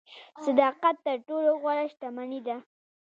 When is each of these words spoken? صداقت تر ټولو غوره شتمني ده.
صداقت 0.45 0.95
تر 1.05 1.17
ټولو 1.27 1.51
غوره 1.61 1.85
شتمني 1.91 2.39
ده. 2.47 2.55